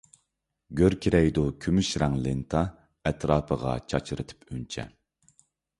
گۈركىرەيدۇ 0.79 1.43
كۈمۈش 1.65 1.91
رەڭ 2.05 2.17
لېنتا، 2.25 2.65
ئەتراپلارغا 3.11 3.79
چاچرىتىپ 3.93 4.51
ئۈنچە. 4.51 4.93